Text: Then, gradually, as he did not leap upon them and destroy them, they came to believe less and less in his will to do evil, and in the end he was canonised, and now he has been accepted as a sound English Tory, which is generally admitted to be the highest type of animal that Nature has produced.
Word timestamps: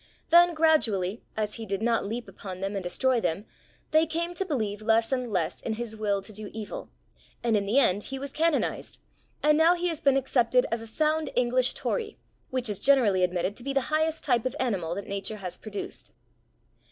Then, 0.31 0.55
gradually, 0.55 1.21
as 1.37 1.53
he 1.53 1.65
did 1.67 1.83
not 1.83 2.03
leap 2.07 2.27
upon 2.27 2.59
them 2.59 2.75
and 2.75 2.81
destroy 2.81 3.21
them, 3.21 3.45
they 3.91 4.07
came 4.07 4.33
to 4.33 4.43
believe 4.43 4.81
less 4.81 5.11
and 5.11 5.31
less 5.31 5.61
in 5.61 5.73
his 5.73 5.95
will 5.95 6.23
to 6.23 6.33
do 6.33 6.49
evil, 6.53 6.89
and 7.43 7.55
in 7.55 7.67
the 7.67 7.77
end 7.77 8.05
he 8.05 8.17
was 8.17 8.31
canonised, 8.33 8.97
and 9.43 9.55
now 9.59 9.75
he 9.75 9.89
has 9.89 10.01
been 10.01 10.17
accepted 10.17 10.65
as 10.71 10.81
a 10.81 10.87
sound 10.87 11.29
English 11.35 11.75
Tory, 11.75 12.17
which 12.49 12.67
is 12.67 12.79
generally 12.79 13.23
admitted 13.23 13.55
to 13.57 13.63
be 13.63 13.73
the 13.73 13.93
highest 13.93 14.23
type 14.23 14.47
of 14.47 14.55
animal 14.59 14.95
that 14.95 15.05
Nature 15.05 15.37
has 15.37 15.55
produced. 15.59 16.11